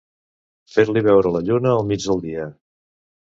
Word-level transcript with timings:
Fer-li 0.75 1.03
veure 1.07 1.33
la 1.35 1.43
lluna 1.49 1.73
al 1.75 1.85
mig 1.91 2.05
del 2.07 2.23
dia. 2.25 2.47